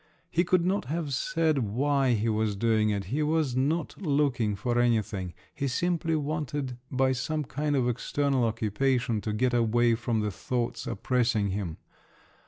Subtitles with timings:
[0.31, 4.79] He could not have said why he was doing it; he was not looking for
[4.79, 10.87] anything—he simply wanted by some kind of external occupation to get away from the thoughts
[10.87, 11.77] oppressing him.